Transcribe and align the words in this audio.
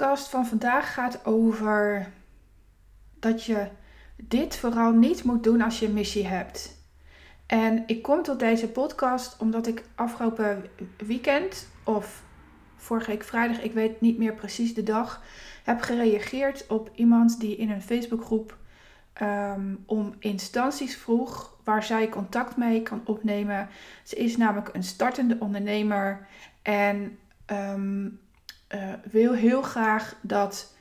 podcast 0.00 0.28
van 0.28 0.46
vandaag 0.46 0.92
gaat 0.92 1.26
over 1.26 2.12
dat 3.18 3.44
je 3.44 3.68
dit 4.16 4.56
vooral 4.56 4.92
niet 4.92 5.24
moet 5.24 5.44
doen 5.44 5.60
als 5.60 5.78
je 5.78 5.86
een 5.86 5.92
missie 5.92 6.26
hebt. 6.26 6.84
En 7.46 7.82
ik 7.86 8.02
kom 8.02 8.22
tot 8.22 8.38
deze 8.38 8.68
podcast 8.68 9.36
omdat 9.40 9.66
ik 9.66 9.84
afgelopen 9.94 10.64
weekend 11.06 11.68
of 11.84 12.22
vorige 12.76 13.10
week 13.10 13.24
vrijdag, 13.24 13.60
ik 13.60 13.72
weet 13.72 14.00
niet 14.00 14.18
meer 14.18 14.34
precies 14.34 14.74
de 14.74 14.82
dag, 14.82 15.22
heb 15.64 15.80
gereageerd 15.80 16.66
op 16.66 16.90
iemand 16.94 17.40
die 17.40 17.56
in 17.56 17.70
een 17.70 17.82
Facebookgroep 17.82 18.56
um, 19.22 19.82
om 19.86 20.14
instanties 20.18 20.96
vroeg 20.96 21.56
waar 21.64 21.82
zij 21.82 22.08
contact 22.08 22.56
mee 22.56 22.82
kan 22.82 23.02
opnemen. 23.04 23.68
Ze 24.04 24.16
is 24.16 24.36
namelijk 24.36 24.70
een 24.72 24.84
startende 24.84 25.36
ondernemer 25.40 26.26
en 26.62 27.18
um, 27.46 28.20
uh, 28.74 28.92
wil 29.10 29.32
heel 29.32 29.62
graag 29.62 30.16
dat 30.20 30.74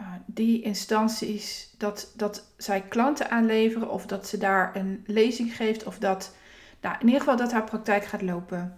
uh, 0.00 0.06
die 0.26 0.62
instanties, 0.62 1.74
dat, 1.78 2.12
dat 2.16 2.46
zij 2.56 2.80
klanten 2.80 3.30
aanleveren 3.30 3.90
of 3.90 4.06
dat 4.06 4.28
ze 4.28 4.38
daar 4.38 4.76
een 4.76 5.04
lezing 5.06 5.56
geeft 5.56 5.84
of 5.84 5.98
dat, 5.98 6.34
nou, 6.80 6.96
in 7.00 7.06
ieder 7.06 7.20
geval 7.20 7.36
dat 7.36 7.52
haar 7.52 7.64
praktijk 7.64 8.04
gaat 8.04 8.22
lopen. 8.22 8.76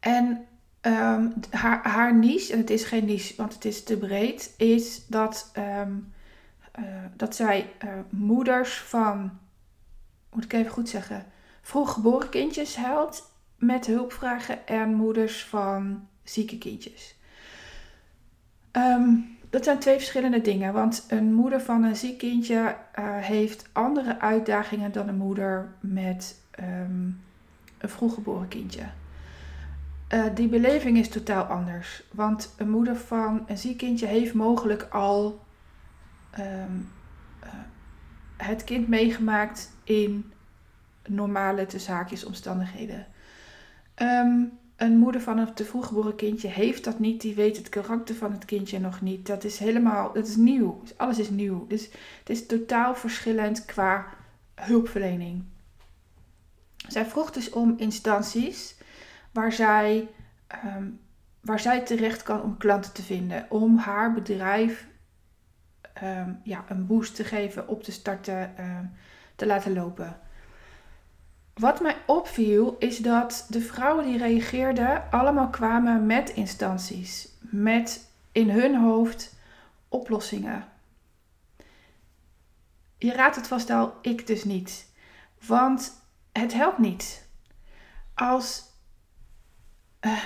En 0.00 0.46
um, 0.80 1.34
haar, 1.50 1.88
haar 1.88 2.14
niche, 2.14 2.52
en 2.52 2.58
het 2.58 2.70
is 2.70 2.84
geen 2.84 3.04
niche, 3.04 3.34
want 3.36 3.54
het 3.54 3.64
is 3.64 3.82
te 3.82 3.96
breed, 3.96 4.54
is 4.56 5.06
dat, 5.06 5.50
um, 5.56 6.12
uh, 6.78 6.84
dat 7.16 7.34
zij 7.34 7.70
moeders 8.08 8.80
van, 8.80 9.38
moet 10.32 10.44
ik 10.44 10.52
even 10.52 10.72
goed 10.72 10.88
zeggen, 10.88 11.26
vroeggeboren 11.62 12.28
kindjes 12.28 12.76
helpt 12.76 13.22
met 13.56 13.86
hulpvragen 13.86 14.66
en 14.66 14.94
moeders 14.94 15.44
van 15.44 16.07
zieke 16.28 16.58
kindjes. 16.58 17.16
Um, 18.72 19.36
dat 19.50 19.64
zijn 19.64 19.78
twee 19.78 19.96
verschillende 19.96 20.40
dingen, 20.40 20.72
want 20.72 21.04
een 21.08 21.34
moeder 21.34 21.60
van 21.60 21.82
een 21.82 21.96
ziek 21.96 22.18
kindje 22.18 22.76
uh, 22.98 23.16
heeft 23.16 23.68
andere 23.72 24.20
uitdagingen 24.20 24.92
dan 24.92 25.08
een 25.08 25.16
moeder 25.16 25.68
met 25.80 26.40
um, 26.60 27.20
een 27.78 27.88
vroeggeboren 27.88 28.48
kindje. 28.48 28.82
Uh, 30.14 30.24
die 30.34 30.48
beleving 30.48 30.98
is 30.98 31.08
totaal 31.08 31.44
anders, 31.44 32.02
want 32.12 32.54
een 32.56 32.70
moeder 32.70 32.96
van 32.96 33.44
een 33.46 33.58
ziek 33.58 33.76
kindje 33.76 34.06
heeft 34.06 34.34
mogelijk 34.34 34.82
al 34.82 35.44
um, 36.38 36.90
uh, 37.44 37.50
het 38.36 38.64
kind 38.64 38.88
meegemaakt 38.88 39.70
in 39.84 40.32
normale 41.06 41.66
te 41.66 41.78
zaakjes 41.78 42.24
omstandigheden. 42.24 43.06
Um, 43.96 44.58
een 44.78 44.96
moeder 44.96 45.20
van 45.20 45.38
een 45.38 45.54
te 45.54 45.64
vroeg 45.64 45.86
geboren 45.86 46.14
kindje 46.14 46.48
heeft 46.48 46.84
dat 46.84 46.98
niet. 46.98 47.20
Die 47.20 47.34
weet 47.34 47.56
het 47.56 47.68
karakter 47.68 48.14
van 48.14 48.32
het 48.32 48.44
kindje 48.44 48.78
nog 48.78 49.00
niet. 49.00 49.26
Dat 49.26 49.44
is 49.44 49.58
helemaal, 49.58 50.12
dat 50.12 50.26
is 50.26 50.36
nieuw. 50.36 50.80
Dus 50.82 50.98
alles 50.98 51.18
is 51.18 51.30
nieuw. 51.30 51.66
Dus 51.66 51.84
het 52.18 52.30
is 52.30 52.46
totaal 52.46 52.94
verschillend 52.94 53.64
qua 53.64 54.06
hulpverlening. 54.54 55.44
Zij 56.88 57.06
vroeg 57.06 57.30
dus 57.30 57.50
om 57.50 57.74
instanties 57.76 58.76
waar 59.32 59.52
zij, 59.52 60.08
um, 60.64 61.00
waar 61.40 61.60
zij 61.60 61.80
terecht 61.80 62.22
kan 62.22 62.42
om 62.42 62.56
klanten 62.56 62.92
te 62.92 63.02
vinden. 63.02 63.46
Om 63.50 63.76
haar 63.76 64.14
bedrijf 64.14 64.86
um, 66.02 66.40
ja, 66.42 66.64
een 66.68 66.86
boost 66.86 67.14
te 67.14 67.24
geven, 67.24 67.68
op 67.68 67.82
te 67.82 67.92
starten, 67.92 68.54
um, 68.60 68.90
te 69.36 69.46
laten 69.46 69.72
lopen. 69.72 70.20
Wat 71.58 71.80
mij 71.80 71.96
opviel 72.06 72.76
is 72.78 72.98
dat 72.98 73.46
de 73.48 73.60
vrouwen 73.60 74.04
die 74.04 74.18
reageerden 74.18 75.10
allemaal 75.10 75.48
kwamen 75.48 76.06
met 76.06 76.30
instanties, 76.30 77.28
met 77.40 78.10
in 78.32 78.50
hun 78.50 78.76
hoofd 78.76 79.34
oplossingen. 79.88 80.64
Je 82.98 83.12
raadt 83.12 83.36
het 83.36 83.46
vast 83.46 83.70
al, 83.70 83.94
ik 84.02 84.26
dus 84.26 84.44
niet. 84.44 84.86
Want 85.46 86.02
het 86.32 86.54
helpt 86.54 86.78
niet. 86.78 87.28
Als. 88.14 88.62
Uh, 90.00 90.22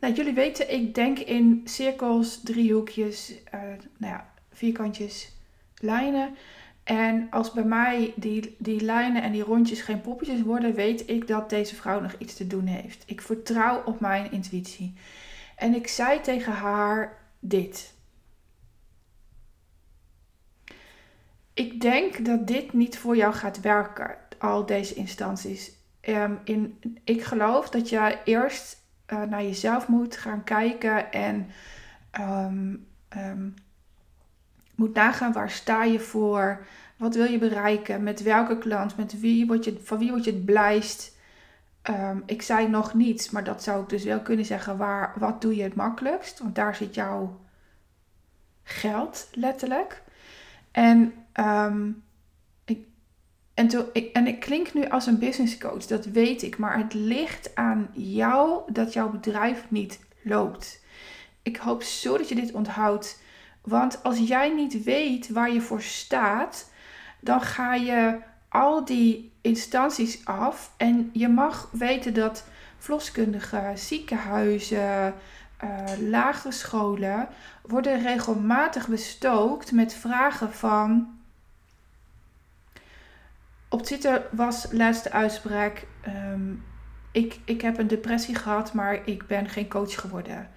nou, 0.00 0.14
jullie 0.14 0.34
weten, 0.34 0.72
ik 0.72 0.94
denk 0.94 1.18
in 1.18 1.60
cirkels, 1.64 2.40
driehoekjes, 2.42 3.32
uh, 3.54 3.60
nou 3.96 4.12
ja, 4.12 4.32
vierkantjes, 4.52 5.32
lijnen. 5.76 6.36
En 6.84 7.26
als 7.30 7.52
bij 7.52 7.64
mij 7.64 8.12
die, 8.16 8.56
die 8.58 8.80
lijnen 8.80 9.22
en 9.22 9.32
die 9.32 9.42
rondjes 9.42 9.80
geen 9.80 10.00
poppetjes 10.00 10.42
worden, 10.42 10.74
weet 10.74 11.10
ik 11.10 11.26
dat 11.26 11.50
deze 11.50 11.74
vrouw 11.74 12.00
nog 12.00 12.14
iets 12.18 12.34
te 12.34 12.46
doen 12.46 12.66
heeft. 12.66 13.02
Ik 13.06 13.20
vertrouw 13.20 13.82
op 13.84 14.00
mijn 14.00 14.32
intuïtie. 14.32 14.94
En 15.56 15.74
ik 15.74 15.88
zei 15.88 16.20
tegen 16.20 16.52
haar 16.52 17.18
dit. 17.40 17.94
Ik 21.54 21.80
denk 21.80 22.24
dat 22.24 22.46
dit 22.46 22.72
niet 22.72 22.98
voor 22.98 23.16
jou 23.16 23.34
gaat 23.34 23.60
werken, 23.60 24.16
al 24.38 24.66
deze 24.66 24.94
instanties. 24.94 25.72
Um, 26.08 26.38
in, 26.44 26.80
ik 27.04 27.22
geloof 27.22 27.70
dat 27.70 27.88
je 27.88 28.18
eerst 28.24 28.82
uh, 29.06 29.22
naar 29.22 29.42
jezelf 29.42 29.88
moet 29.88 30.16
gaan 30.16 30.44
kijken 30.44 31.12
en 31.12 31.50
um, 32.20 32.86
moet 34.82 34.94
nagaan 34.94 35.32
waar 35.32 35.50
sta 35.50 35.84
je 35.84 36.00
voor, 36.00 36.66
wat 36.96 37.14
wil 37.14 37.24
je 37.24 37.38
bereiken, 37.38 38.02
met 38.02 38.22
welke 38.22 38.58
klant, 38.58 38.96
met 38.96 39.20
wie 39.20 39.46
word 39.46 39.64
je, 39.64 39.80
van 39.82 39.98
wie 39.98 40.10
word 40.10 40.24
je 40.24 40.32
het 40.32 40.44
blijst. 40.44 41.16
Um, 41.90 42.22
ik 42.26 42.42
zei 42.42 42.68
nog 42.68 42.94
niets, 42.94 43.30
maar 43.30 43.44
dat 43.44 43.62
zou 43.62 43.82
ik 43.82 43.88
dus 43.88 44.04
wel 44.04 44.20
kunnen 44.20 44.44
zeggen. 44.44 44.76
Waar, 44.76 45.12
wat 45.18 45.40
doe 45.40 45.56
je 45.56 45.62
het 45.62 45.74
makkelijkst? 45.74 46.38
Want 46.38 46.54
daar 46.54 46.74
zit 46.74 46.94
jouw 46.94 47.40
geld 48.62 49.28
letterlijk. 49.32 50.02
En, 50.70 51.14
um, 51.40 52.02
ik, 52.64 52.86
en, 53.54 53.70
ik, 53.92 54.12
en 54.12 54.26
ik 54.26 54.40
klink 54.40 54.74
nu 54.74 54.88
als 54.88 55.06
een 55.06 55.18
business 55.18 55.58
coach, 55.58 55.86
dat 55.86 56.04
weet 56.04 56.42
ik. 56.42 56.58
Maar 56.58 56.78
het 56.78 56.94
ligt 56.94 57.54
aan 57.54 57.88
jou 57.92 58.72
dat 58.72 58.92
jouw 58.92 59.10
bedrijf 59.10 59.64
niet 59.68 60.00
loopt. 60.22 60.84
Ik 61.42 61.56
hoop 61.56 61.82
zo 61.82 62.16
dat 62.18 62.28
je 62.28 62.34
dit 62.34 62.52
onthoudt. 62.52 63.21
Want 63.62 64.02
als 64.02 64.18
jij 64.18 64.54
niet 64.54 64.84
weet 64.84 65.28
waar 65.28 65.52
je 65.52 65.60
voor 65.60 65.82
staat, 65.82 66.70
dan 67.20 67.40
ga 67.40 67.74
je 67.74 68.18
al 68.48 68.84
die 68.84 69.32
instanties 69.40 70.24
af. 70.24 70.72
En 70.76 71.10
je 71.12 71.28
mag 71.28 71.68
weten 71.72 72.14
dat 72.14 72.44
verloskundigen, 72.78 73.78
ziekenhuizen, 73.78 75.14
uh, 75.64 76.08
lagere 76.08 76.52
scholen 76.52 77.28
worden 77.62 78.02
regelmatig 78.02 78.88
bestookt 78.88 79.72
met 79.72 79.94
vragen 79.94 80.52
van. 80.52 81.18
Op 83.68 83.82
Twitter 83.82 84.26
was 84.30 84.66
laatste 84.70 85.12
uitspraak: 85.12 85.86
um, 86.06 86.64
ik, 87.12 87.38
ik 87.44 87.60
heb 87.60 87.78
een 87.78 87.88
depressie 87.88 88.34
gehad, 88.34 88.72
maar 88.72 89.08
ik 89.08 89.26
ben 89.26 89.48
geen 89.48 89.68
coach 89.68 90.00
geworden. 90.00 90.50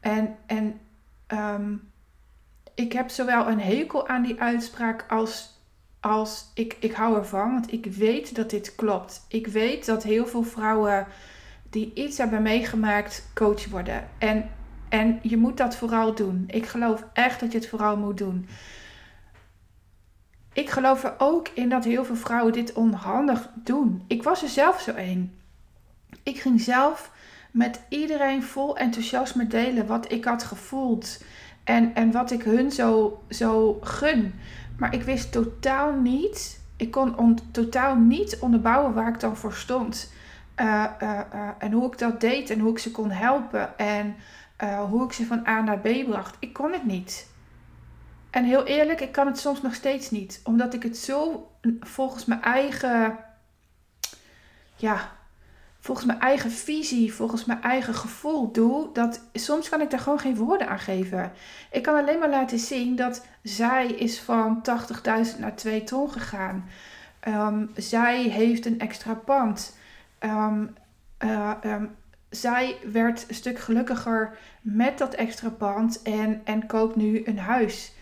En, 0.00 0.36
en 0.46 0.80
um, 1.28 1.92
ik 2.74 2.92
heb 2.92 3.10
zowel 3.10 3.48
een 3.48 3.60
hekel 3.60 4.08
aan 4.08 4.22
die 4.22 4.40
uitspraak 4.40 5.04
als, 5.08 5.60
als 6.00 6.50
ik, 6.54 6.76
ik 6.80 6.92
hou 6.92 7.16
ervan. 7.16 7.52
Want 7.52 7.72
ik 7.72 7.86
weet 7.86 8.34
dat 8.34 8.50
dit 8.50 8.74
klopt. 8.74 9.24
Ik 9.28 9.46
weet 9.46 9.86
dat 9.86 10.02
heel 10.02 10.26
veel 10.26 10.42
vrouwen 10.42 11.06
die 11.70 11.92
iets 11.94 12.18
hebben 12.18 12.42
meegemaakt 12.42 13.30
coach 13.34 13.68
worden. 13.68 14.08
En, 14.18 14.50
en 14.88 15.18
je 15.22 15.36
moet 15.36 15.56
dat 15.56 15.76
vooral 15.76 16.14
doen. 16.14 16.44
Ik 16.46 16.66
geloof 16.66 17.04
echt 17.12 17.40
dat 17.40 17.52
je 17.52 17.58
het 17.58 17.68
vooral 17.68 17.96
moet 17.96 18.18
doen. 18.18 18.48
Ik 20.52 20.70
geloof 20.70 21.04
er 21.04 21.14
ook 21.18 21.48
in 21.48 21.68
dat 21.68 21.84
heel 21.84 22.04
veel 22.04 22.16
vrouwen 22.16 22.52
dit 22.52 22.72
onhandig 22.72 23.48
doen. 23.54 24.04
Ik 24.06 24.22
was 24.22 24.42
er 24.42 24.48
zelf 24.48 24.80
zo 24.80 24.92
een. 24.96 25.38
Ik 26.22 26.40
ging 26.40 26.60
zelf 26.60 27.10
met 27.50 27.80
iedereen 27.88 28.42
vol 28.42 28.76
enthousiasme 28.76 29.46
delen 29.46 29.86
wat 29.86 30.12
ik 30.12 30.24
had 30.24 30.42
gevoeld. 30.42 31.22
En, 31.64 31.94
en 31.94 32.12
wat 32.12 32.30
ik 32.30 32.42
hun 32.42 32.70
zo, 32.70 33.22
zo 33.28 33.78
gun. 33.80 34.34
Maar 34.78 34.94
ik 34.94 35.02
wist 35.02 35.32
totaal 35.32 35.92
niet, 35.92 36.60
ik 36.76 36.90
kon 36.90 37.18
on, 37.18 37.38
totaal 37.50 37.96
niet 37.96 38.38
onderbouwen 38.40 38.94
waar 38.94 39.08
ik 39.08 39.20
dan 39.20 39.36
voor 39.36 39.52
stond. 39.52 40.12
Uh, 40.56 40.84
uh, 41.02 41.20
uh, 41.34 41.48
en 41.58 41.72
hoe 41.72 41.86
ik 41.86 41.98
dat 41.98 42.20
deed 42.20 42.50
en 42.50 42.58
hoe 42.58 42.70
ik 42.70 42.78
ze 42.78 42.90
kon 42.90 43.10
helpen. 43.10 43.78
En 43.78 44.16
hoe 44.88 45.04
ik 45.04 45.12
ze 45.12 45.26
van 45.26 45.46
A 45.46 45.60
naar 45.60 45.78
B 45.78 45.88
bracht. 46.08 46.36
Ik 46.38 46.52
kon 46.52 46.72
het 46.72 46.84
niet. 46.84 47.30
En 48.30 48.44
heel 48.44 48.64
eerlijk, 48.64 49.00
ik 49.00 49.12
kan 49.12 49.26
het 49.26 49.38
soms 49.38 49.62
nog 49.62 49.74
steeds 49.74 50.10
niet. 50.10 50.40
Omdat 50.44 50.74
ik 50.74 50.82
het 50.82 50.96
zo 50.96 51.50
volgens 51.80 52.24
mijn 52.24 52.42
eigen 52.42 53.18
ja, 54.76 55.10
volgens 55.82 56.06
mijn 56.06 56.20
eigen 56.20 56.50
visie, 56.50 57.14
volgens 57.14 57.44
mijn 57.44 57.62
eigen 57.62 57.94
gevoel 57.94 58.52
doe, 58.52 58.88
dat 58.92 59.20
soms 59.32 59.68
kan 59.68 59.80
ik 59.80 59.90
daar 59.90 60.00
gewoon 60.00 60.18
geen 60.18 60.36
woorden 60.36 60.68
aan 60.68 60.78
geven. 60.78 61.32
Ik 61.70 61.82
kan 61.82 61.94
alleen 61.94 62.18
maar 62.18 62.30
laten 62.30 62.58
zien 62.58 62.96
dat 62.96 63.26
zij 63.42 63.86
is 63.86 64.20
van 64.20 64.62
80.000 65.34 65.38
naar 65.38 65.56
2 65.56 65.84
ton 65.84 66.10
gegaan. 66.10 66.68
Um, 67.28 67.70
zij 67.76 68.22
heeft 68.22 68.66
een 68.66 68.78
extra 68.78 69.14
pand. 69.14 69.76
Um, 70.20 70.74
uh, 71.24 71.50
um, 71.64 71.90
zij 72.30 72.76
werd 72.92 73.24
een 73.28 73.34
stuk 73.34 73.58
gelukkiger 73.58 74.38
met 74.60 74.98
dat 74.98 75.14
extra 75.14 75.48
pand 75.48 76.02
en, 76.02 76.40
en 76.44 76.66
koopt 76.66 76.96
nu 76.96 77.22
een 77.24 77.38
huis. 77.38 77.92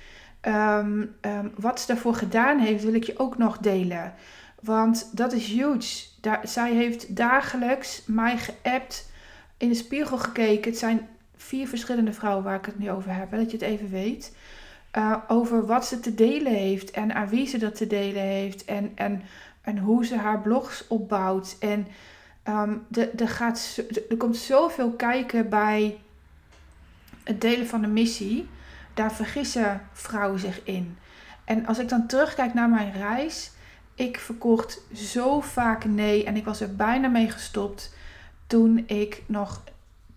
Ehm, 0.41 1.05
ehm, 1.21 1.49
wat 1.57 1.81
ze 1.81 1.87
daarvoor 1.87 2.15
gedaan 2.15 2.59
heeft, 2.59 2.85
wil 2.85 2.95
ik 2.95 3.05
je 3.05 3.19
ook 3.19 3.39
nog 3.39 3.59
delen. 3.59 4.15
Want 4.63 5.11
dat 5.13 5.33
is 5.33 5.47
huge. 5.47 6.10
Zij 6.43 6.73
heeft 6.73 7.17
dagelijks 7.17 8.03
mij 8.07 8.39
geappt, 8.39 9.11
in 9.57 9.69
de 9.69 9.75
spiegel 9.75 10.19
gekeken. 10.19 10.71
Het 10.71 10.79
zijn 10.79 11.09
vier 11.37 11.69
verschillende 11.69 12.13
vrouwen 12.13 12.45
waar 12.45 12.57
ik 12.57 12.67
het 12.67 12.79
nu 12.79 12.91
over 12.91 13.15
heb, 13.15 13.31
dat 13.31 13.51
je 13.51 13.57
het 13.57 13.67
even 13.67 13.91
weet. 13.91 14.37
Uh, 14.99 15.17
over 15.29 15.67
wat 15.67 15.87
ze 15.87 16.01
te 16.01 16.15
delen 16.15 16.53
heeft 16.53 16.91
en 16.91 17.15
aan 17.15 17.29
wie 17.29 17.47
ze 17.47 17.59
dat 17.59 17.75
te 17.75 17.87
delen 17.87 18.23
heeft. 18.23 18.65
En, 18.65 18.93
en, 18.95 19.23
en 19.61 19.79
hoe 19.79 20.05
ze 20.07 20.17
haar 20.17 20.41
blogs 20.41 20.87
opbouwt. 20.89 21.57
En 21.61 21.87
um, 22.49 22.85
de, 22.89 23.11
de 23.15 23.27
gaat, 23.27 23.83
er 24.11 24.17
komt 24.17 24.37
zoveel 24.37 24.91
kijken 24.91 25.49
bij 25.49 25.99
het 27.25 27.41
delen 27.41 27.67
van 27.67 27.81
de 27.81 27.87
missie. 27.87 28.49
Daar 28.95 29.13
vergissen 29.13 29.89
vrouwen 29.93 30.41
zich 30.41 30.61
in. 30.65 30.99
En 31.45 31.67
als 31.67 31.79
ik 31.79 31.89
dan 31.89 32.07
terugkijk 32.07 32.55
naar 32.55 32.69
mijn 32.69 32.93
reis, 32.93 33.51
ik 34.01 34.19
verkocht 34.19 34.83
zo 34.95 35.41
vaak 35.41 35.85
nee 35.85 36.25
en 36.25 36.37
ik 36.37 36.45
was 36.45 36.61
er 36.61 36.77
bijna 36.77 37.09
mee 37.09 37.31
gestopt 37.31 37.95
toen 38.47 38.85
ik 38.87 39.23
nog 39.27 39.63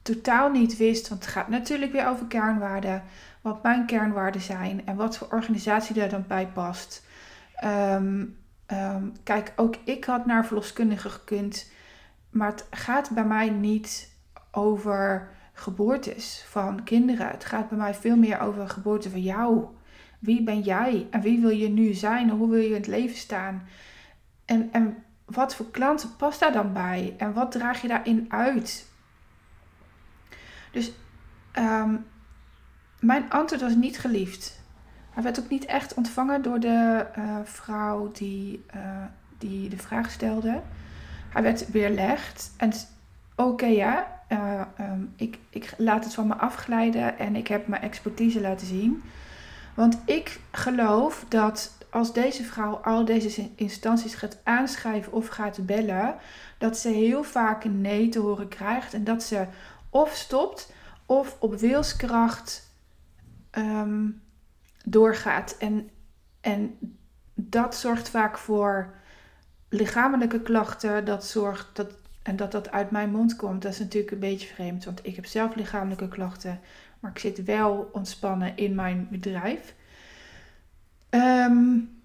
totaal 0.01 0.49
niet 0.49 0.77
wist, 0.77 1.09
want 1.09 1.23
het 1.23 1.33
gaat 1.33 1.47
natuurlijk 1.47 1.91
weer 1.91 2.07
over 2.07 2.25
kernwaarden, 2.25 3.03
wat 3.41 3.63
mijn 3.63 3.85
kernwaarden 3.85 4.41
zijn 4.41 4.85
en 4.85 4.95
wat 4.95 5.17
voor 5.17 5.27
organisatie 5.31 6.01
er 6.01 6.09
dan 6.09 6.23
bij 6.27 6.47
past. 6.47 7.05
Ehm, 7.55 8.25
ehm, 8.65 9.03
kijk, 9.23 9.53
ook 9.55 9.75
ik 9.83 10.05
had 10.05 10.25
naar 10.25 10.45
verloskundige 10.45 11.09
gekund, 11.09 11.71
maar 12.29 12.51
het 12.51 12.65
gaat 12.69 13.09
bij 13.09 13.25
mij 13.25 13.49
niet 13.49 14.11
over 14.51 15.29
geboortes 15.53 16.45
van 16.47 16.83
kinderen. 16.83 17.27
Het 17.27 17.45
gaat 17.45 17.69
bij 17.69 17.77
mij 17.77 17.93
veel 17.93 18.15
meer 18.15 18.39
over 18.39 18.69
geboorte 18.69 19.09
van 19.09 19.21
jou. 19.21 19.65
Wie 20.23 20.43
ben 20.43 20.59
jij 20.59 21.07
en 21.09 21.21
wie 21.21 21.39
wil 21.39 21.49
je 21.49 21.69
nu 21.69 21.93
zijn 21.93 22.29
hoe 22.29 22.49
wil 22.49 22.59
je 22.59 22.67
in 22.67 22.73
het 22.73 22.87
leven 22.87 23.17
staan? 23.17 23.67
En, 24.45 24.69
en 24.71 25.03
wat 25.25 25.55
voor 25.55 25.71
klanten 25.71 26.15
past 26.15 26.39
daar 26.39 26.51
dan 26.51 26.73
bij? 26.73 27.15
En 27.17 27.33
wat 27.33 27.51
draag 27.51 27.81
je 27.81 27.87
daarin 27.87 28.25
uit? 28.29 28.87
Dus 30.71 30.91
ehm, 31.51 31.95
mijn 32.99 33.29
antwoord 33.29 33.61
was 33.61 33.75
niet 33.75 33.99
geliefd. 33.99 34.61
Hij 35.09 35.23
werd 35.23 35.39
ook 35.39 35.49
niet 35.49 35.65
echt 35.65 35.93
ontvangen 35.93 36.41
door 36.41 36.59
de 36.59 37.05
uh, 37.17 37.37
vrouw 37.43 38.11
die, 38.11 38.65
uh, 38.75 39.05
die 39.37 39.69
de 39.69 39.77
vraag 39.77 40.11
stelde. 40.11 40.61
Hij 41.29 41.43
werd 41.43 41.71
weerlegd. 41.71 42.53
En 42.57 42.71
oké 43.35 43.65
ja, 43.65 44.21
uh, 44.29 44.61
um, 44.79 45.13
ik, 45.15 45.37
ik 45.49 45.73
laat 45.77 46.03
het 46.03 46.13
van 46.13 46.27
me 46.27 46.35
afglijden 46.35 47.19
en 47.19 47.35
ik 47.35 47.47
heb 47.47 47.67
mijn 47.67 47.81
expertise 47.81 48.41
laten 48.41 48.67
zien. 48.67 49.03
Want 49.73 49.97
ik 50.05 50.39
geloof 50.51 51.25
dat 51.29 51.77
als 51.89 52.13
deze 52.13 52.43
vrouw 52.43 52.75
al 52.75 53.05
deze 53.05 53.49
instanties 53.55 54.15
gaat 54.15 54.37
aanschrijven 54.43 55.13
of 55.13 55.27
gaat 55.27 55.65
bellen, 55.65 56.15
dat 56.57 56.77
ze 56.77 56.89
heel 56.89 57.23
vaak 57.23 57.63
een 57.63 57.81
nee 57.81 58.09
te 58.09 58.19
horen 58.19 58.47
krijgt 58.47 58.93
en 58.93 59.03
dat 59.03 59.23
ze 59.23 59.47
of 59.89 60.13
stopt 60.13 60.71
of 61.05 61.37
op 61.39 61.59
wilskracht 61.59 62.71
um, 63.51 64.21
doorgaat. 64.85 65.55
En, 65.59 65.89
en 66.41 66.77
dat 67.33 67.75
zorgt 67.75 68.09
vaak 68.09 68.37
voor 68.37 68.93
lichamelijke 69.69 70.41
klachten. 70.41 71.05
Dat 71.05 71.25
zorgt 71.25 71.67
dat, 71.73 71.91
en 72.23 72.35
dat 72.35 72.51
dat 72.51 72.71
uit 72.71 72.91
mijn 72.91 73.11
mond 73.11 73.35
komt. 73.35 73.61
Dat 73.61 73.71
is 73.71 73.79
natuurlijk 73.79 74.11
een 74.11 74.19
beetje 74.19 74.53
vreemd, 74.53 74.85
want 74.85 74.99
ik 75.05 75.15
heb 75.15 75.25
zelf 75.25 75.55
lichamelijke 75.55 76.07
klachten. 76.07 76.59
Maar 77.03 77.11
ik 77.11 77.19
zit 77.19 77.43
wel 77.43 77.89
ontspannen 77.91 78.57
in 78.57 78.75
mijn 78.75 79.07
bedrijf. 79.11 79.73
Um, 81.09 82.01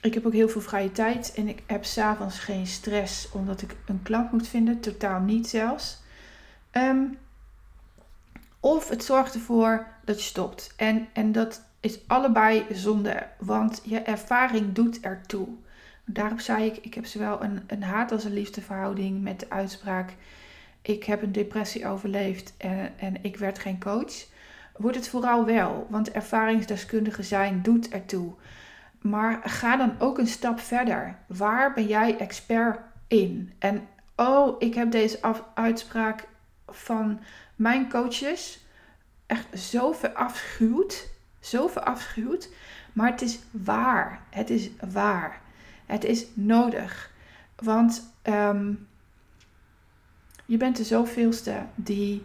ik 0.00 0.14
heb 0.14 0.26
ook 0.26 0.32
heel 0.32 0.48
veel 0.48 0.60
vrije 0.60 0.92
tijd 0.92 1.32
en 1.34 1.48
ik 1.48 1.62
heb 1.66 1.84
s'avonds 1.84 2.38
geen 2.38 2.66
stress 2.66 3.30
omdat 3.30 3.62
ik 3.62 3.76
een 3.86 4.02
klant 4.02 4.32
moet 4.32 4.48
vinden. 4.48 4.80
Totaal 4.80 5.20
niet 5.20 5.48
zelfs. 5.48 6.02
Um, 6.72 7.18
of 8.60 8.88
het 8.88 9.04
zorgt 9.04 9.34
ervoor 9.34 9.86
dat 10.04 10.18
je 10.18 10.26
stopt. 10.26 10.72
En, 10.76 11.08
en 11.12 11.32
dat 11.32 11.62
is 11.80 11.98
allebei 12.06 12.66
zonde, 12.72 13.26
want 13.38 13.82
je 13.84 14.00
ervaring 14.00 14.72
doet 14.72 15.00
ertoe. 15.00 15.48
Daarom 16.04 16.38
zei 16.38 16.64
ik, 16.64 16.76
ik 16.76 16.94
heb 16.94 17.06
zowel 17.06 17.42
een, 17.42 17.62
een 17.66 17.82
haat 17.82 18.12
als 18.12 18.24
een 18.24 18.32
liefdeverhouding 18.32 19.22
met 19.22 19.40
de 19.40 19.50
uitspraak... 19.50 20.14
ik 20.86 21.04
heb 21.04 21.22
een 21.22 21.32
depressie 21.32 21.86
overleefd 21.86 22.54
en, 22.56 22.92
en 22.98 23.14
ik 23.22 23.36
werd 23.36 23.58
geen 23.58 23.80
coach. 23.80 24.26
Wordt 24.76 24.96
het 24.96 25.08
vooral 25.08 25.44
wel, 25.44 25.86
want 25.90 26.10
ervaringsdeskundige 26.10 27.22
zijn 27.22 27.62
doet 27.62 27.88
ertoe. 27.88 28.34
Maar 29.00 29.40
ga 29.44 29.76
dan 29.76 29.94
ook 29.98 30.18
een 30.18 30.26
stap 30.26 30.60
verder. 30.60 31.18
Waar 31.26 31.72
ben 31.72 31.86
jij 31.86 32.18
expert 32.18 32.78
in? 33.06 33.52
En 33.58 33.88
oh, 34.16 34.56
ik 34.58 34.74
heb 34.74 34.90
deze 34.90 35.18
uitspraak 35.54 36.28
van 36.66 37.20
mijn 37.56 37.88
coaches 37.88 38.64
echt 39.26 39.58
zo 39.58 39.92
verafschuwd. 39.92 41.08
Zo 41.40 41.66
verafschuwd. 41.66 42.48
Maar 42.92 43.10
het 43.10 43.22
is 43.22 43.38
waar. 43.50 44.20
Het 44.30 44.50
is 44.50 44.70
waar. 44.92 45.40
Het 45.86 46.04
is 46.04 46.26
nodig. 46.34 47.10
Want 47.56 48.12
ehm, 48.22 48.72
je 50.46 50.56
bent 50.56 50.76
de 50.76 50.84
zoveelste 50.84 51.62
die 51.74 52.22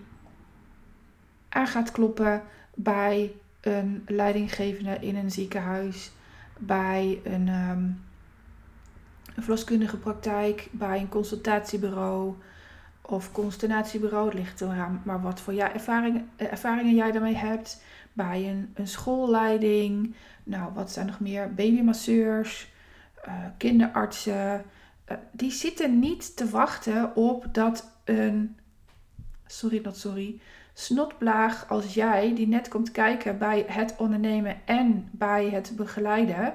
aan 1.50 1.68
gaat 1.68 1.91
kloppen 1.91 2.44
bij 2.75 3.31
een 3.62 4.03
leidinggevende 4.07 4.97
in 5.00 5.15
een 5.15 5.31
ziekenhuis, 5.31 6.12
bij 6.57 7.21
een, 7.23 7.47
um, 7.47 8.01
verloskundige 9.35 9.97
praktijk, 9.97 10.68
bij 10.71 11.00
een 11.00 11.09
consultatiebureau, 11.09 12.35
of 13.01 13.31
constellatiebureau. 13.31 14.25
Het 14.25 14.33
ligt 14.33 14.62
eraan 14.62 15.01
maar 15.06 15.21
wat 15.21 15.39
voor 15.39 15.53
eh, 15.53 15.75
ervaringen 16.35 16.95
jij 16.95 17.12
daarmee 17.12 17.35
hebt. 17.35 17.83
Bij 18.13 18.50
een, 18.50 18.71
een 18.73 18.88
schoolleiding. 18.88 20.15
Nou, 20.44 20.73
wat 20.73 20.91
zijn 20.91 21.06
nog 21.06 21.19
meer? 21.19 21.53
Babymasseurs, 21.53 22.73
uh, 23.27 23.33
kinderartsen. 23.57 24.63
Uh, 25.12 25.18
die 25.31 25.51
zitten 25.51 26.00
niet 26.00 26.35
te 26.35 26.50
wachten 26.50 27.15
op 27.15 27.47
dat 27.51 27.91
een, 28.19 28.57
sorry, 29.45 29.81
dat 29.81 29.97
sorry, 29.97 30.39
snotblaag 30.73 31.69
als 31.69 31.94
jij, 31.94 32.35
die 32.35 32.47
net 32.47 32.68
komt 32.68 32.91
kijken 32.91 33.37
bij 33.37 33.65
het 33.68 33.95
ondernemen 33.97 34.57
en 34.65 35.09
bij 35.11 35.49
het 35.49 35.73
begeleiden, 35.75 36.53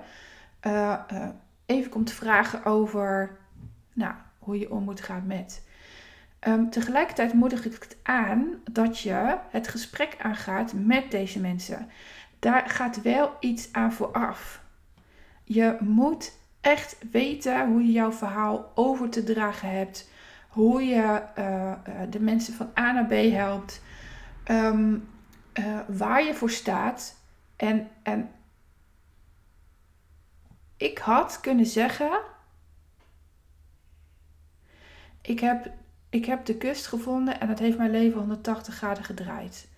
uh, 0.66 1.00
even 1.66 1.90
komt 1.90 2.12
vragen 2.12 2.64
over 2.64 3.38
nou, 3.92 4.14
hoe 4.38 4.58
je 4.58 4.70
om 4.70 4.82
moet 4.82 5.00
gaan 5.00 5.26
met. 5.26 5.64
Um, 6.48 6.70
tegelijkertijd 6.70 7.32
moedig 7.32 7.64
ik 7.64 7.72
het 7.72 7.96
aan 8.02 8.48
dat 8.70 9.00
je 9.00 9.38
het 9.50 9.68
gesprek 9.68 10.16
aangaat 10.18 10.72
met 10.72 11.10
deze 11.10 11.40
mensen. 11.40 11.88
Daar 12.38 12.68
gaat 12.68 13.02
wel 13.02 13.36
iets 13.40 13.72
aan 13.72 13.92
vooraf. 13.92 14.62
Je 15.44 15.76
moet 15.80 16.32
echt 16.60 16.96
weten 17.10 17.68
hoe 17.68 17.86
je 17.86 17.92
jouw 17.92 18.12
verhaal 18.12 18.72
over 18.74 19.08
te 19.08 19.24
dragen 19.24 19.70
hebt. 19.70 20.08
Hoe 20.56 20.82
je 20.82 21.22
uh, 21.38 21.72
de 22.10 22.20
mensen 22.20 22.54
van 22.54 22.70
A 22.78 22.92
naar 22.92 23.06
B 23.06 23.12
helpt. 23.32 23.82
Um, 24.50 25.08
uh, 25.58 25.78
waar 25.88 26.24
je 26.24 26.34
voor 26.34 26.50
staat. 26.50 27.16
En, 27.56 27.88
en 28.02 28.30
ik 30.76 30.98
had 30.98 31.40
kunnen 31.40 31.66
zeggen. 31.66 32.20
Ik 35.20 35.40
heb 35.40 35.70
ik 36.10 36.24
heb 36.24 36.44
de 36.44 36.56
kust 36.56 36.86
gevonden 36.86 37.40
en 37.40 37.48
het 37.48 37.58
heeft 37.58 37.78
mijn 37.78 37.90
leven 37.90 38.18
180 38.18 38.74
graden 38.74 39.04
gedraaid. 39.04 39.68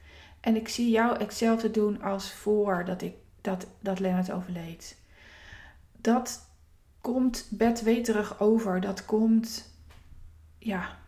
En 0.40 0.56
ik 0.56 0.68
zie 0.68 0.90
jou 0.90 1.18
hetzelfde 1.18 1.70
doen 1.70 2.02
als 2.02 2.32
voordat 2.32 3.02
ik 3.02 3.14
dat, 3.40 3.66
dat 3.80 3.98
Lennart 3.98 4.30
overleed. 4.30 4.96
Dat 5.96 6.48
komt 7.00 7.46
bedweterig 7.50 8.40
over. 8.40 8.80
Dat 8.80 9.04
komt, 9.04 9.72
ja, 10.58 10.98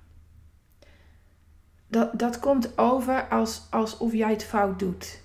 dat, 1.91 2.19
dat 2.19 2.39
komt 2.39 2.79
over 2.79 3.29
als, 3.29 3.67
alsof 3.71 4.13
jij 4.13 4.31
het 4.31 4.45
fout 4.45 4.79
doet. 4.79 5.21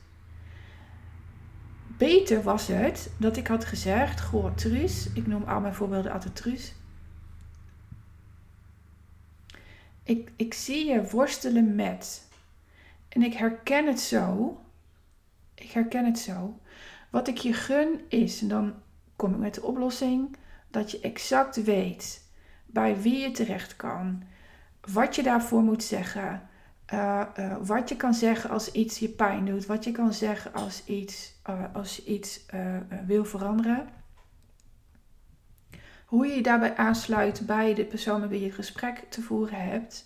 Beter 1.97 2.43
was 2.43 2.67
het 2.67 3.11
dat 3.17 3.37
ik 3.37 3.47
had 3.47 3.65
gezegd, 3.65 4.21
goh, 4.21 4.55
Truus, 4.55 5.09
ik 5.13 5.27
noem 5.27 5.43
al 5.43 5.59
mijn 5.59 5.73
voorbeelden 5.73 6.11
altijd 6.11 6.35
Truus. 6.35 6.73
Ik, 10.03 10.31
ik 10.35 10.53
zie 10.53 10.85
je 10.85 11.09
worstelen 11.09 11.75
met. 11.75 12.27
En 13.09 13.21
ik 13.21 13.33
herken 13.33 13.87
het 13.87 13.99
zo. 13.99 14.57
Ik 15.55 15.71
herken 15.71 16.05
het 16.05 16.19
zo. 16.19 16.59
Wat 17.11 17.27
ik 17.27 17.37
je 17.37 17.53
gun 17.53 18.01
is, 18.09 18.41
en 18.41 18.47
dan 18.47 18.73
kom 19.15 19.33
ik 19.33 19.39
met 19.39 19.53
de 19.53 19.63
oplossing, 19.63 20.37
dat 20.67 20.91
je 20.91 20.99
exact 20.99 21.63
weet 21.63 22.24
bij 22.65 23.01
wie 23.01 23.17
je 23.17 23.31
terecht 23.31 23.75
kan. 23.75 24.23
wat 24.81 25.15
je 25.15 25.23
daarvoor 25.23 25.61
moet 25.61 25.83
zeggen. 25.83 26.49
Uh, 26.93 27.25
uh, 27.39 27.55
wat 27.61 27.89
je 27.89 27.95
kan 27.95 28.13
zeggen 28.13 28.49
als 28.49 28.71
iets 28.71 28.99
je 28.99 29.09
pijn 29.09 29.45
doet. 29.45 29.65
Wat 29.65 29.83
je 29.83 29.91
kan 29.91 30.13
zeggen 30.13 30.53
als 30.53 30.85
iets, 30.85 31.33
uh, 31.49 31.63
als 31.73 32.03
iets 32.03 32.45
wil 33.05 33.25
veranderen. 33.25 33.89
Hoe 36.05 36.27
je 36.27 36.35
je 36.35 36.41
daarbij 36.41 36.75
aansluit 36.75 37.45
bij 37.45 37.73
de 37.73 37.85
persoon 37.85 38.19
met 38.19 38.29
wie 38.29 38.39
je 38.39 38.45
het 38.45 38.55
gesprek 38.55 39.05
te 39.09 39.21
voeren 39.21 39.61
hebt. 39.61 40.05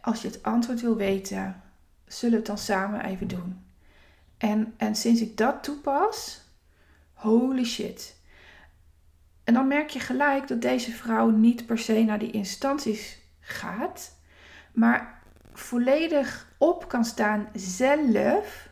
Als 0.00 0.22
je 0.22 0.28
het 0.28 0.42
antwoord 0.42 0.80
wil 0.80 0.96
weten, 0.96 1.62
zullen 2.06 2.30
we 2.30 2.36
het 2.36 2.46
dan 2.46 2.58
samen 2.58 3.04
even 3.04 3.28
doen. 3.28 3.64
En, 4.38 4.74
en 4.76 4.94
sinds 4.94 5.20
ik 5.20 5.36
dat 5.36 5.62
toepas, 5.62 6.44
holy 7.12 7.64
shit. 7.64 8.16
En 9.50 9.56
dan 9.56 9.68
merk 9.68 9.90
je 9.90 10.00
gelijk 10.00 10.48
dat 10.48 10.62
deze 10.62 10.92
vrouw 10.92 11.30
niet 11.30 11.66
per 11.66 11.78
se 11.78 12.02
naar 12.04 12.18
die 12.18 12.30
instanties 12.30 13.18
gaat, 13.40 14.18
maar 14.72 15.22
volledig 15.52 16.52
op 16.58 16.88
kan 16.88 17.04
staan 17.04 17.48
zelf 17.54 18.68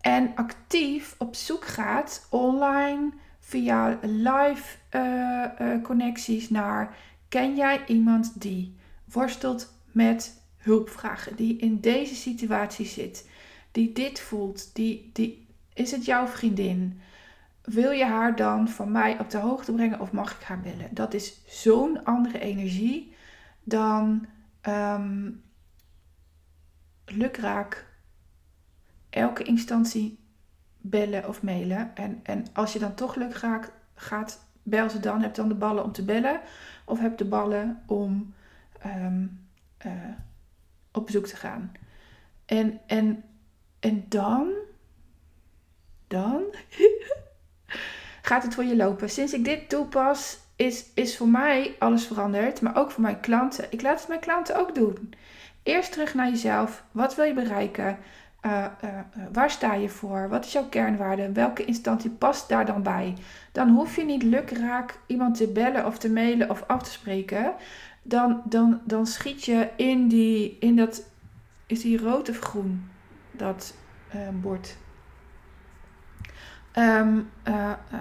en 0.00 0.32
actief 0.34 1.14
op 1.18 1.34
zoek 1.34 1.64
gaat 1.64 2.26
online 2.30 3.12
via 3.40 3.98
live 4.02 4.76
uh, 4.90 5.44
uh, 5.60 5.82
connecties 5.82 6.50
naar 6.50 6.96
ken 7.28 7.56
jij 7.56 7.84
iemand 7.86 8.40
die 8.40 8.76
worstelt 9.04 9.74
met 9.92 10.42
hulpvragen, 10.56 11.36
die 11.36 11.56
in 11.56 11.80
deze 11.80 12.14
situatie 12.14 12.86
zit, 12.86 13.28
die 13.72 13.92
dit 13.92 14.20
voelt, 14.20 14.74
die, 14.74 15.10
die 15.12 15.46
is 15.74 15.90
het 15.90 16.04
jouw 16.04 16.26
vriendin? 16.26 17.00
Wil 17.66 17.90
je 17.90 18.04
haar 18.04 18.36
dan 18.36 18.68
van 18.68 18.92
mij 18.92 19.18
op 19.18 19.30
de 19.30 19.38
hoogte 19.38 19.72
brengen 19.72 20.00
of 20.00 20.12
mag 20.12 20.34
ik 20.34 20.42
haar 20.42 20.60
bellen? 20.60 20.88
Dat 20.94 21.14
is 21.14 21.40
zo'n 21.62 22.04
andere 22.04 22.38
energie 22.38 23.14
dan 23.64 24.26
um, 24.68 25.42
lukraak 27.04 27.86
elke 29.10 29.42
instantie 29.42 30.18
bellen 30.78 31.28
of 31.28 31.42
mailen. 31.42 31.96
En, 31.96 32.20
en 32.22 32.44
als 32.52 32.72
je 32.72 32.78
dan 32.78 32.94
toch 32.94 33.14
lukraak 33.14 33.72
gaat, 33.94 34.44
bel 34.62 34.90
ze 34.90 35.00
dan. 35.00 35.22
Heb 35.22 35.34
dan 35.34 35.48
de 35.48 35.54
ballen 35.54 35.84
om 35.84 35.92
te 35.92 36.04
bellen 36.04 36.40
of 36.84 37.00
heb 37.00 37.18
de 37.18 37.24
ballen 37.24 37.82
om 37.86 38.34
um, 38.86 39.46
uh, 39.86 39.92
op 40.92 41.06
bezoek 41.06 41.26
te 41.26 41.36
gaan. 41.36 41.72
En, 42.44 42.80
en, 42.86 43.24
en 43.80 44.04
dan, 44.08 44.52
dan 46.06 46.42
gaat 48.26 48.42
het 48.42 48.54
voor 48.54 48.64
je 48.64 48.76
lopen. 48.76 49.10
Sinds 49.10 49.32
ik 49.32 49.44
dit 49.44 49.68
toepas, 49.68 50.38
is, 50.56 50.84
is 50.94 51.16
voor 51.16 51.28
mij 51.28 51.74
alles 51.78 52.06
veranderd, 52.06 52.60
maar 52.60 52.76
ook 52.76 52.90
voor 52.90 53.02
mijn 53.02 53.20
klanten. 53.20 53.66
Ik 53.70 53.82
laat 53.82 53.98
het 53.98 54.08
mijn 54.08 54.20
klanten 54.20 54.56
ook 54.56 54.74
doen. 54.74 55.14
Eerst 55.62 55.92
terug 55.92 56.14
naar 56.14 56.28
jezelf. 56.28 56.84
Wat 56.90 57.14
wil 57.14 57.24
je 57.24 57.34
bereiken? 57.34 57.98
Uh, 58.46 58.64
uh, 58.84 58.90
waar 59.32 59.50
sta 59.50 59.74
je 59.74 59.88
voor? 59.88 60.28
Wat 60.28 60.44
is 60.44 60.52
jouw 60.52 60.68
kernwaarde? 60.68 61.32
Welke 61.32 61.64
instantie 61.64 62.10
past 62.10 62.48
daar 62.48 62.66
dan 62.66 62.82
bij? 62.82 63.14
Dan 63.52 63.68
hoef 63.68 63.96
je 63.96 64.04
niet 64.04 64.22
lukraak 64.22 64.98
iemand 65.06 65.36
te 65.36 65.48
bellen 65.48 65.86
of 65.86 65.98
te 65.98 66.10
mailen 66.10 66.50
of 66.50 66.64
af 66.66 66.82
te 66.82 66.90
spreken. 66.90 67.54
Dan, 68.02 68.42
dan, 68.44 68.80
dan 68.84 69.06
schiet 69.06 69.44
je 69.44 69.68
in, 69.76 70.08
die, 70.08 70.56
in 70.60 70.76
dat. 70.76 71.02
Is 71.66 71.80
die 71.80 71.98
rood 71.98 72.28
of 72.28 72.38
groen? 72.38 72.90
Dat 73.30 73.74
uh, 74.14 74.28
bord. 74.32 74.76
Um, 76.78 77.30
uh, 77.48 77.54
uh, 77.54 77.98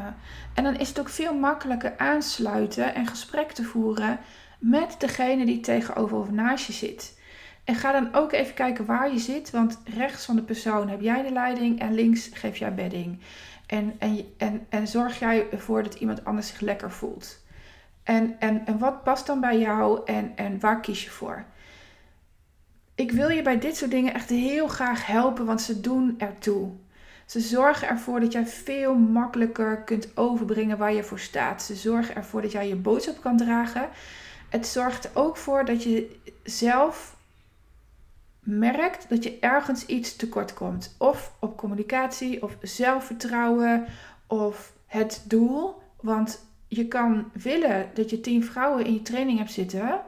en 0.53 0.63
dan 0.63 0.75
is 0.75 0.89
het 0.89 0.99
ook 0.99 1.09
veel 1.09 1.33
makkelijker 1.33 1.97
aansluiten 1.97 2.95
en 2.95 3.07
gesprek 3.07 3.51
te 3.51 3.63
voeren 3.63 4.19
met 4.59 4.95
degene 4.99 5.45
die 5.45 5.59
tegenover 5.59 6.17
of 6.17 6.31
naast 6.31 6.65
je 6.65 6.73
zit. 6.73 7.19
En 7.63 7.75
ga 7.75 7.91
dan 7.91 8.13
ook 8.13 8.31
even 8.31 8.53
kijken 8.53 8.85
waar 8.85 9.11
je 9.11 9.19
zit, 9.19 9.51
want 9.51 9.79
rechts 9.95 10.25
van 10.25 10.35
de 10.35 10.41
persoon 10.41 10.89
heb 10.89 11.01
jij 11.01 11.23
de 11.23 11.31
leiding 11.31 11.79
en 11.79 11.93
links 11.93 12.29
geef 12.33 12.57
jij 12.57 12.73
bedding. 12.73 13.19
En, 13.65 13.95
en, 13.99 14.25
en, 14.37 14.65
en 14.69 14.87
zorg 14.87 15.19
jij 15.19 15.49
ervoor 15.51 15.83
dat 15.83 15.93
iemand 15.93 16.25
anders 16.25 16.47
zich 16.47 16.59
lekker 16.59 16.91
voelt. 16.91 17.43
En, 18.03 18.35
en, 18.39 18.65
en 18.65 18.77
wat 18.77 19.03
past 19.03 19.25
dan 19.25 19.39
bij 19.39 19.59
jou 19.59 20.01
en, 20.05 20.31
en 20.35 20.59
waar 20.59 20.79
kies 20.79 21.03
je 21.03 21.09
voor? 21.09 21.45
Ik 22.95 23.11
wil 23.11 23.29
je 23.29 23.41
bij 23.41 23.59
dit 23.59 23.77
soort 23.77 23.91
dingen 23.91 24.13
echt 24.13 24.29
heel 24.29 24.67
graag 24.67 25.05
helpen, 25.05 25.45
want 25.45 25.61
ze 25.61 25.81
doen 25.81 26.15
ertoe. 26.17 26.71
Ze 27.25 27.39
zorgen 27.39 27.87
ervoor 27.87 28.19
dat 28.19 28.31
jij 28.31 28.47
veel 28.47 28.95
makkelijker 28.95 29.77
kunt 29.77 30.17
overbrengen 30.17 30.77
waar 30.77 30.93
je 30.93 31.03
voor 31.03 31.19
staat. 31.19 31.63
Ze 31.63 31.75
zorgen 31.75 32.15
ervoor 32.15 32.41
dat 32.41 32.51
jij 32.51 32.67
je 32.67 32.75
boodschap 32.75 33.21
kan 33.21 33.37
dragen. 33.37 33.89
Het 34.49 34.67
zorgt 34.67 35.05
er 35.05 35.11
ook 35.13 35.37
voor 35.37 35.65
dat 35.65 35.83
je 35.83 36.19
zelf 36.43 37.15
merkt 38.39 39.09
dat 39.09 39.23
je 39.23 39.39
ergens 39.39 39.85
iets 39.85 40.15
tekort 40.15 40.53
komt. 40.53 40.95
Of 40.97 41.33
op 41.39 41.57
communicatie, 41.57 42.43
of 42.43 42.57
zelfvertrouwen, 42.61 43.85
of 44.27 44.73
het 44.85 45.23
doel. 45.27 45.81
Want 46.01 46.45
je 46.67 46.87
kan 46.87 47.31
willen 47.33 47.89
dat 47.93 48.09
je 48.09 48.21
tien 48.21 48.43
vrouwen 48.43 48.85
in 48.85 48.93
je 48.93 49.01
training 49.01 49.37
hebt 49.37 49.51
zitten. 49.51 50.01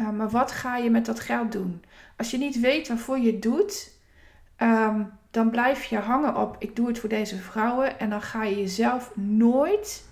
Uh, 0.00 0.10
maar 0.10 0.30
wat 0.30 0.52
ga 0.52 0.76
je 0.76 0.90
met 0.90 1.06
dat 1.06 1.20
geld 1.20 1.52
doen? 1.52 1.84
Als 2.16 2.30
je 2.30 2.38
niet 2.38 2.60
weet 2.60 2.88
waarvoor 2.88 3.18
je 3.18 3.32
het 3.32 3.42
doet, 3.42 3.90
um, 4.58 5.10
dan 5.30 5.50
blijf 5.50 5.84
je 5.84 5.98
hangen 5.98 6.36
op 6.36 6.56
ik 6.58 6.76
doe 6.76 6.86
het 6.86 6.98
voor 6.98 7.08
deze 7.08 7.36
vrouwen. 7.36 7.98
En 7.98 8.10
dan 8.10 8.22
ga 8.22 8.44
je 8.44 8.56
jezelf 8.56 9.16
nooit, 9.16 10.04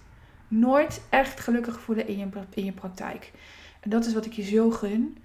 nooit 0.48 1.02
echt 1.08 1.40
gelukkig 1.40 1.80
voelen 1.80 2.08
in 2.08 2.18
je, 2.18 2.28
in 2.54 2.64
je 2.64 2.72
praktijk. 2.72 3.32
En 3.80 3.90
dat 3.90 4.06
is 4.06 4.14
wat 4.14 4.26
ik 4.26 4.32
je 4.32 4.42
zo 4.42 4.70
gun. 4.70 5.18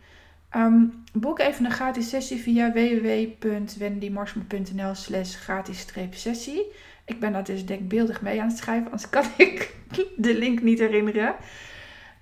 Um, 0.56 1.04
boek 1.14 1.40
even 1.40 1.66
een 1.66 1.72
gratis 1.72 2.10
sessie 2.10 2.42
via 2.42 2.72
www.wendymarsman.nl 2.72 4.96
slash 4.96 5.36
gratis 5.36 5.88
sessie. 6.10 6.72
Ik 7.06 7.20
ben 7.20 7.34
daar 7.34 7.44
dus 7.44 7.66
denkbeeldig 7.66 8.22
mee 8.22 8.42
aan 8.42 8.48
het 8.48 8.58
schrijven, 8.58 8.86
anders 8.86 9.10
kan 9.10 9.26
ik 9.48 9.76
de 10.16 10.38
link 10.38 10.62
niet 10.62 10.80
herinneren. 10.80 11.36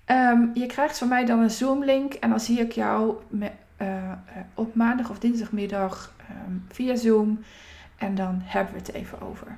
Um, 0.08 0.52
je 0.54 0.66
krijgt 0.66 0.98
van 0.98 1.08
mij 1.08 1.26
dan 1.26 1.40
een 1.40 1.52
Zoom 1.52 1.84
link 1.84 2.14
en 2.14 2.30
dan 2.30 2.40
zie 2.40 2.60
ik 2.60 2.72
jou 2.72 3.16
op 4.54 4.76
maandag 4.76 5.10
of 5.10 5.20
dinsdagmiddag 5.20 6.14
um, 6.48 6.66
via 6.72 6.96
Zoom. 6.96 7.40
En 7.98 8.16
dan 8.16 8.40
hebben 8.44 8.74
we 8.74 8.80
het 8.80 8.94
even 8.94 9.22
over. 9.22 9.58